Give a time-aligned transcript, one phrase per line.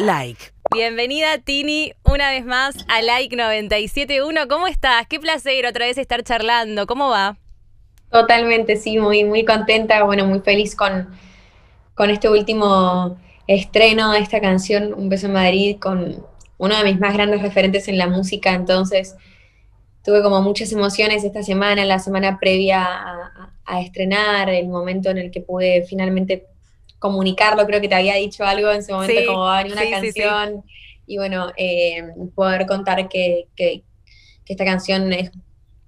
[0.00, 0.40] Like.
[0.72, 4.48] Bienvenida Tini una vez más a Like 971.
[4.48, 5.06] ¿Cómo estás?
[5.06, 6.86] Qué placer otra vez estar charlando.
[6.86, 7.36] ¿Cómo va?
[8.10, 11.08] Totalmente, sí, muy, muy contenta, bueno, muy feliz con,
[11.94, 16.24] con este último estreno de esta canción, Un beso en Madrid, con
[16.56, 19.16] uno de mis más grandes referentes en la música, entonces
[20.02, 22.84] tuve como muchas emociones esta semana, la semana previa
[23.64, 26.46] a, estrenar, el momento en el que pude finalmente
[27.00, 29.90] comunicarlo, creo que te había dicho algo en ese momento, como va a venir una
[29.90, 30.64] canción,
[31.06, 32.04] y bueno, eh,
[32.36, 33.82] poder contar que, que,
[34.46, 35.30] esta canción es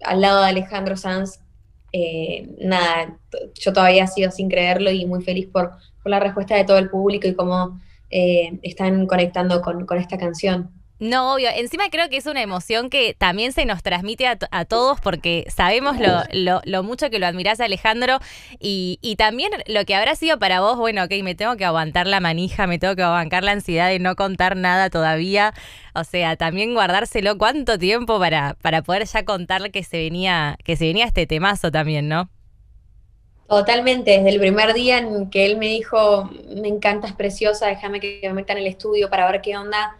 [0.04, 1.40] al lado de Alejandro Sanz,
[1.92, 3.18] eh, nada,
[3.54, 6.88] yo todavía sigo sin creerlo y muy feliz por, por la respuesta de todo el
[6.88, 10.70] público y cómo eh, están conectando con, con esta canción.
[11.02, 11.48] No, obvio.
[11.52, 15.97] Encima creo que es una emoción que también se nos transmite a, todos porque sabemos
[15.98, 18.20] lo, lo, mucho que lo admirás Alejandro
[18.60, 22.07] y, y, también lo que habrá sido para vos, bueno, ok, me tengo que aguantar
[22.07, 25.55] la manija, me tengo que aguantar la ansiedad de no contar nada todavía.
[25.93, 30.76] O sea, también guardárselo cuánto tiempo para, para poder ya contar que se venía, que
[30.76, 32.30] se venía este temazo también, ¿no?
[33.48, 38.21] Totalmente, desde el primer día en que él me dijo, me encantas preciosa, déjame que
[38.23, 39.96] me meta en el estudio para ver qué onda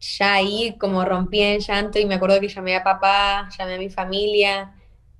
[0.00, 3.78] ya ahí como rompí en llanto y me acuerdo que llamé a papá, llamé a
[3.78, 4.74] mi familia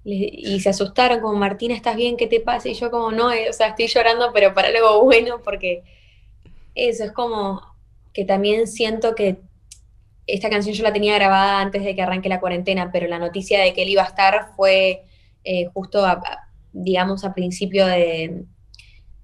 [0.04, 2.16] y se asustaron como, Martina, ¿estás bien?
[2.16, 2.68] ¿Qué te pasa?
[2.68, 5.82] Y yo como, no, eh, o sea, estoy llorando, pero para algo bueno, porque
[6.74, 7.60] eso es como
[8.14, 9.36] que también siento que
[10.26, 13.60] esta canción yo la tenía grabada antes de que arranque la cuarentena, pero la noticia
[13.60, 15.04] de que él iba a estar fue
[15.44, 16.04] eh, justo,
[16.72, 18.44] digamos, a principio de,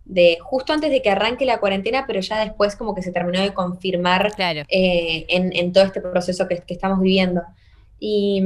[0.04, 3.40] de justo antes de que arranque la cuarentena, pero ya después como que se terminó
[3.40, 7.42] de confirmar eh, en, todo este proceso que, estamos viviendo.
[7.98, 8.42] Y,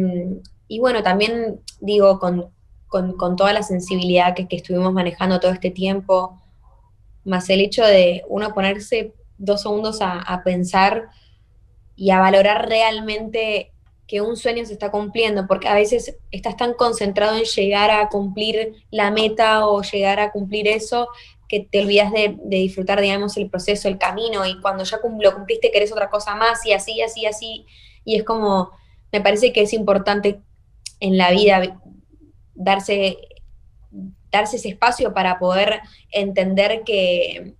[0.79, 6.41] bueno, también digo, con, toda la sensibilidad que, estuvimos manejando todo este tiempo,
[7.25, 11.09] más el hecho de uno ponerse dos segundos a, a pensar
[11.97, 13.73] y a valorar realmente
[14.07, 18.09] que un sueño se está cumpliendo, porque a veces estás tan concentrado en llegar a
[18.09, 21.09] cumplir la meta o llegar a cumplir eso
[21.49, 25.71] que te olvidas de, disfrutar, digamos, el proceso, el camino, y cuando ya lo cumpliste
[25.71, 27.67] querés otra cosa más, y así, así, así,
[28.05, 28.71] y es como,
[29.11, 30.41] me parece que es importante
[31.01, 31.81] en la vida
[32.55, 33.17] darse,
[34.31, 37.55] darse ese espacio para poder entender que,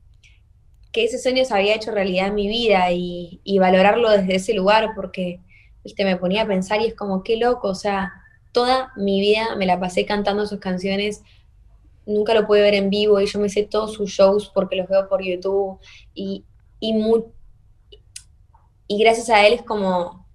[0.93, 4.53] que ese sueño se había hecho realidad en mi vida y, y valorarlo desde ese
[4.53, 5.41] lugar, porque,
[5.83, 8.13] viste, me ponía a pensar y es como, qué loco, o sea,
[8.53, 11.23] toda mi vida me la pasé cantando sus canciones,
[12.09, 14.89] nunca lo pude ver en vivo y yo me sé todos sus shows porque los
[14.89, 15.79] veo por YouTube
[16.15, 16.45] y,
[16.81, 16.95] y,
[18.89, 20.27] y gracias a él es como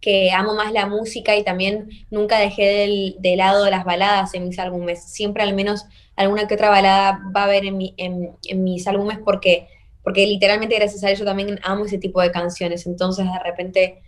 [0.00, 4.58] que amo más la música y también nunca dejé de lado las baladas en mis
[4.58, 5.02] álbumes.
[5.02, 9.66] Siempre al menos alguna que otra balada va a haber en, en, mis álbumes porque,
[10.02, 12.86] porque literalmente gracias a él yo también amo ese tipo de canciones.
[12.86, 14.02] Entonces de repente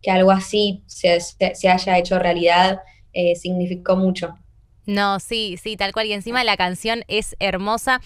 [0.00, 2.80] que algo así se, se, haya hecho realidad
[3.12, 4.38] eh, significó mucho.
[4.86, 6.06] No, sí, sí, tal cual.
[6.06, 8.00] Y encima la canción es hermosa.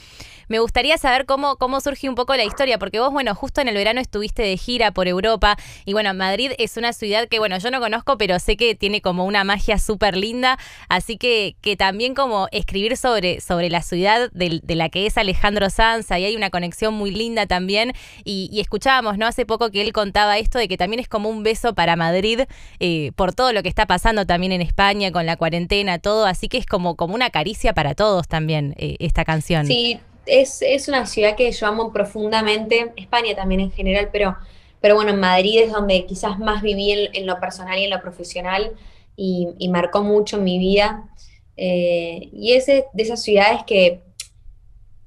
[0.49, 3.69] Me gustaría saber cómo, cómo surge un poco la historia, porque vos, bueno, justo en
[3.69, 7.57] el verano estuviste de gira por Europa y bueno, Madrid es una ciudad que, bueno,
[7.59, 10.59] yo no conozco, pero sé que tiene como una magia súper linda,
[10.89, 15.71] así que, que también como escribir sobre, sobre la ciudad de, la que es Alejandro
[15.71, 17.93] Sanz, ahí hay una conexión muy linda también
[18.25, 19.27] y, escuchábamos, ¿no?
[19.27, 22.41] Hace poco que él contaba esto de que también es como un beso para Madrid
[22.81, 26.49] eh, por todo lo que está pasando también en España con la cuarentena, todo, así
[26.49, 29.67] que es como, como una caricia para todos también eh, esta canción.
[29.67, 34.37] Sí, es, una ciudad que yo amo profundamente, España también en general, pero,
[34.81, 38.01] pero bueno, en Madrid es donde quizás más viví en, lo personal y en lo
[38.01, 38.73] profesional
[39.17, 41.11] y, marcó mucho mi vida.
[41.57, 44.01] Eh, y es de esas ciudades que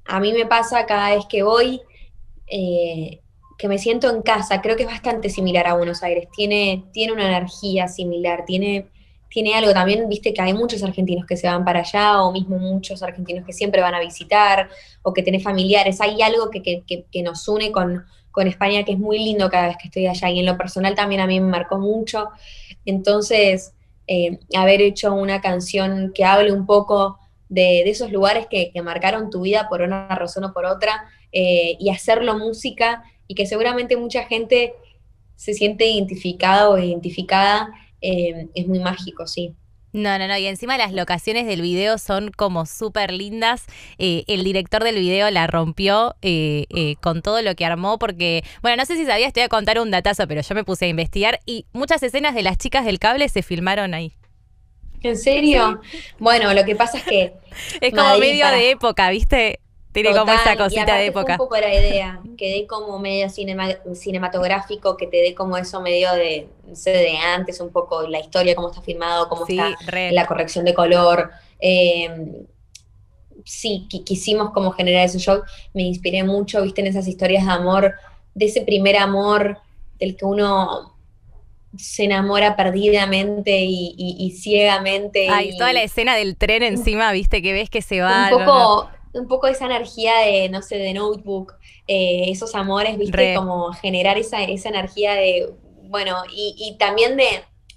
[0.04, 1.80] a mí me pasa cada vez que voy,
[2.46, 3.20] eh,
[3.58, 7.12] que me siento en casa, creo que es bastante similar a Buenos Aires, tiene, tiene
[7.12, 8.86] una energía similar, tiene
[9.34, 12.56] tiene algo también, viste que hay muchos argentinos que se van para allá, o mismo
[12.56, 14.68] muchos argentinos que siempre van a visitar,
[15.02, 16.00] o que tenés familiares.
[16.00, 16.84] Hay algo que,
[17.24, 18.04] nos une con,
[18.46, 21.20] España que es muy lindo cada vez que estoy allá, y en lo personal también
[21.20, 22.28] a mí me marcó mucho.
[22.84, 23.74] Entonces,
[24.06, 29.40] eh, haber hecho una canción que hable un poco de, esos lugares que, marcaron tu
[29.40, 34.22] vida por una razón o por otra, eh, y hacerlo música, y que seguramente mucha
[34.26, 34.74] gente
[35.34, 37.72] se siente identificada o identificada
[38.04, 39.54] eh, es muy mágico, sí.
[39.92, 40.36] No, no, no.
[40.36, 43.64] Y encima las locaciones del video son como súper lindas.
[43.98, 48.76] Eh, el director del video la rompió eh, con todo lo que armó porque, bueno,
[48.78, 50.88] no sé si sabías, te voy a contar un datazo, pero yo me puse a
[50.88, 54.14] investigar y muchas escenas de las chicas del cable se filmaron ahí.
[55.02, 55.80] ¿En serio?
[56.18, 57.34] Bueno, lo que pasa es que...
[57.80, 59.60] es como medio de época, ¿viste?
[59.94, 61.34] Tiene como esa cosita de época.
[61.34, 66.12] Un poco la idea, que dé como medio cinematográfico, que te dé como eso medio
[66.14, 69.76] de, no sé, de antes, un poco la historia, cómo está filmado, cómo está
[70.10, 71.30] la corrección de color.
[71.60, 72.08] Eh,
[73.44, 75.42] sí, quisimos como generar ese show.
[75.72, 77.94] Me inspiré mucho, viste, en esas historias de amor,
[78.34, 79.58] de ese primer amor
[80.00, 80.96] del que uno
[81.78, 85.28] se enamora perdidamente y, ciegamente.
[85.30, 88.28] Ay, toda la escena del tren encima, viste, que ves que se va.
[88.32, 91.54] Un poco, un poco esa energía de, no sé, de notebook,
[91.86, 95.54] eh, esos amores, viste, como generar esa, esa energía de,
[95.88, 97.26] bueno, y, también de,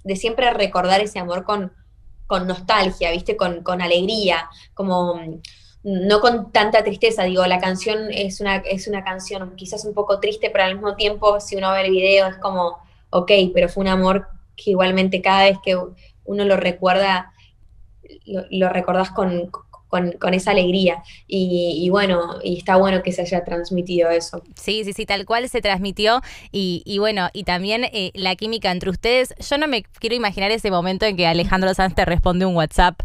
[0.04, 1.74] de, siempre recordar ese amor con,
[2.26, 5.22] con nostalgia, viste, con, con alegría, como
[5.84, 10.20] no con tanta tristeza, digo, la canción es una, es una canción quizás un poco
[10.20, 12.80] triste, pero al mismo tiempo, si uno ve el video, es como
[13.10, 15.78] ok, pero fue un amor que igualmente cada vez que
[16.26, 17.32] uno lo recuerda,
[18.26, 19.50] lo, recordás con,
[20.34, 21.04] esa alegría.
[21.28, 24.44] Y, bueno, y está bueno que se haya transmitido eso.
[24.56, 26.22] Sí, sí, sí, tal cual se transmitió.
[26.52, 29.34] Y, bueno, y también eh, la química entre ustedes.
[29.50, 33.02] Yo no me quiero imaginar ese momento en que Alejandro Sanz te responde un WhatsApp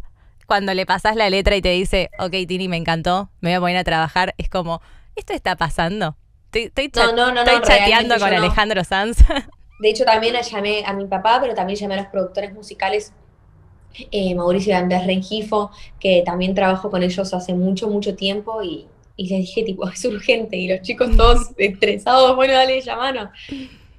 [0.46, 3.60] cuando le pasas la letra y te dice, ok, Tini, me encantó, me voy a
[3.60, 4.34] poner a trabajar.
[4.38, 4.82] Es como,
[5.16, 6.16] ¿esto está pasando?
[6.52, 9.18] Estoy, chateando con Alejandro Sanz.
[9.80, 13.12] De hecho, también llamé a mi papá, pero también llamé a los productores musicales,
[14.10, 18.86] eh, Mauricio y Andrés Rengifo, que también trabajo con ellos hace mucho, mucho tiempo y,
[19.16, 20.56] les dije, tipo, es urgente.
[20.56, 23.28] Y los chicos todos estresados, bueno, dale, llamanos.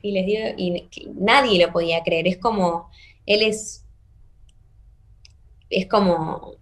[0.01, 2.27] Y les digo, y nadie lo podía creer.
[2.27, 2.89] Es como,
[3.25, 3.85] él es,
[5.69, 6.55] es como,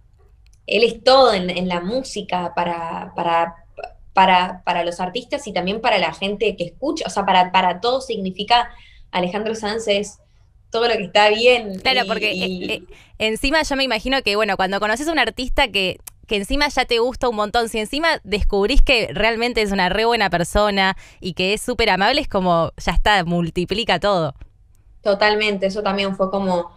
[0.66, 3.56] él es todo en, la música para, para,
[4.12, 7.04] para, para, los artistas y también para la gente que escucha.
[7.06, 8.70] O sea, para, para todo significa
[9.10, 10.18] Alejandro Sanz es
[10.72, 11.78] todo lo que está bien.
[11.78, 12.82] Claro, porque eh, eh,
[13.18, 16.86] encima yo me imagino que, bueno, cuando conoces a un artista que, que encima ya
[16.86, 21.34] te gusta un montón, si encima descubrís que realmente es una re buena persona y
[21.34, 24.34] que es súper amable, es como, ya está, multiplica todo.
[25.02, 26.72] Totalmente, eso también fue como,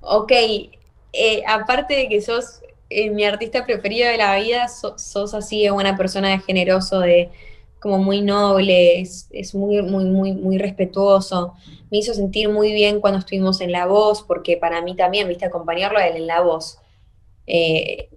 [0.00, 0.32] ok,
[1.12, 2.60] eh, aparte de que sos
[3.10, 7.30] mi artista preferido de la vida, sos así de buena persona, de generoso, de
[7.82, 11.54] como muy noble, es, muy, muy, muy, muy respetuoso.
[11.90, 15.44] Me hizo sentir muy bien cuando estuvimos en La Voz, porque para mí también, viste,
[15.44, 16.78] acompañarlo a él en La Voz.
[17.44, 18.08] Eh,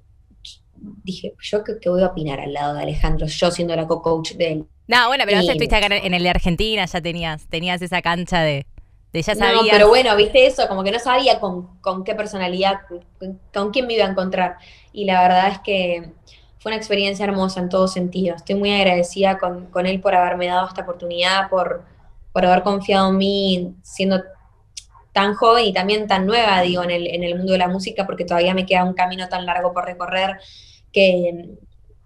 [1.04, 4.52] dije, yo qué, voy a opinar al lado de Alejandro, yo siendo la co-coach de
[4.52, 4.66] él.
[4.88, 8.42] No, bueno, pero vos estuviste acá en el de Argentina, ya tenías, tenías esa cancha
[8.42, 8.68] de,
[9.14, 9.64] de ya sabías.
[9.64, 12.82] No, pero bueno, viste eso, como que no sabía con, con qué personalidad,
[13.52, 14.58] con quién me iba a encontrar.
[14.94, 16.12] Y la verdad es que
[16.66, 18.36] fue una experiencia hermosa en todo sentido.
[18.36, 21.86] Estoy muy agradecida con, él por haberme dado esta oportunidad, por,
[22.34, 24.24] por haber confiado en mí siendo
[25.14, 28.08] tan joven y también tan nueva, digo, en el, en el mundo de la música,
[28.08, 30.40] porque todavía me queda un camino tan largo por recorrer,
[30.92, 31.52] que,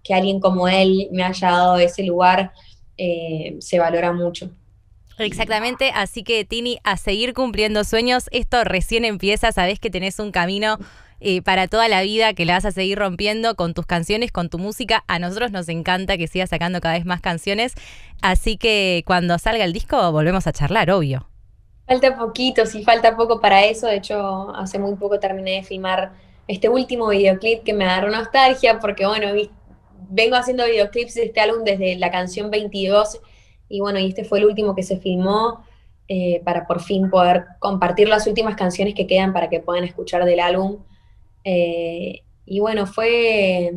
[0.04, 2.52] que alguien como él me haya dado ese lugar,
[2.98, 4.50] eh, se valora mucho.
[5.16, 10.32] Exactamente, así que Tini, a seguir cumpliendo sueños, esto recién empieza, sabes que tenés un
[10.32, 10.76] camino
[11.20, 14.48] eh, para toda la vida, que la vas a seguir rompiendo con tus canciones, con
[14.48, 15.04] tu música.
[15.06, 17.74] A nosotros nos encanta que sigas sacando cada vez más canciones.
[18.22, 21.26] Así que cuando salga el disco volvemos a charlar, obvio.
[21.86, 23.86] Falta poquito, sí, falta poco para eso.
[23.86, 26.12] De hecho, hace muy poco terminé de filmar
[26.46, 29.28] este último videoclip que me agarró nostalgia porque, bueno,
[30.08, 33.20] vengo haciendo videoclips de este álbum desde la canción 22
[33.68, 35.64] y bueno, y este fue el último que se filmó
[36.08, 40.24] eh, para por fin poder compartir las últimas canciones que quedan para que puedan escuchar
[40.24, 40.78] del álbum.
[41.44, 43.70] Eh, y bueno, fue,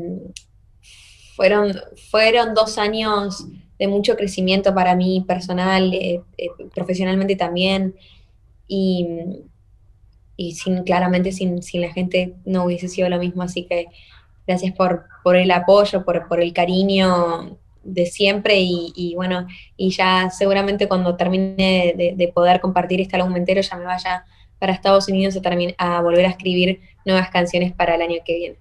[1.35, 1.73] fueron,
[2.09, 3.45] fueron dos años
[3.79, 7.95] de mucho crecimiento para mí personal, eh, eh, profesionalmente también.
[8.67, 9.07] Y,
[10.35, 13.43] y sin, claramente sin, sin, la gente no hubiese sido lo mismo.
[13.43, 13.87] Así que
[14.47, 20.29] gracias por, por el apoyo, por, por el cariño de siempre y, bueno, y ya
[20.29, 24.25] seguramente cuando termine de, de, poder compartir este álbum entero ya me vaya
[24.63, 25.37] para Estados Unidos
[25.77, 28.55] a, a volver a escribir nuevas canciones para el año que viene.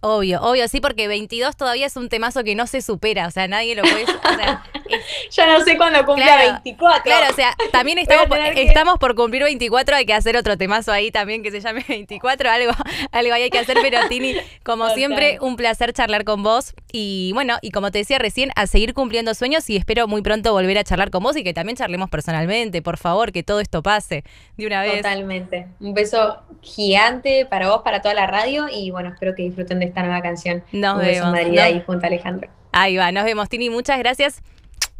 [0.00, 3.46] Obvio, obvio, sí, porque 22 todavía es un temazo que no se supera, o sea,
[3.46, 4.06] nadie lo puede...
[4.06, 4.75] O
[5.30, 7.02] ya no sé cuándo cumpla 24.
[7.04, 10.92] Claro, o sea, también estamos por, estamos por cumplir 24, hay que hacer otro temazo
[10.92, 12.72] ahí también que se llame 24, algo,
[13.12, 17.30] algo ahí hay que hacer, pero Tini, como siempre, un placer charlar con vos y
[17.34, 20.78] bueno, y como te decía recién, a seguir cumpliendo sueños y espero muy pronto volver
[20.78, 24.24] a charlar con vos y que también charlemos personalmente, por favor, que todo esto pase
[24.56, 24.96] de una vez.
[24.96, 25.68] Totalmente.
[25.80, 29.86] Un beso gigante para vos, para toda la radio y bueno, espero que disfruten de
[29.86, 30.62] esta nueva canción.
[30.72, 31.32] Nos vemos.
[31.32, 32.48] Madrid ahí junto a Alejandro.
[32.72, 33.70] Ahí va, nos vemos, Tini.
[33.70, 34.42] Muchas gracias.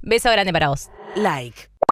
[0.08, 0.88] Beso grande para vos.
[1.16, 1.75] Like.